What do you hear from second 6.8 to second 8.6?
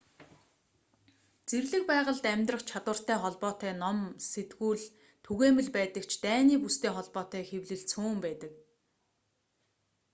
холбоотой хэвлэл цөөн байдаг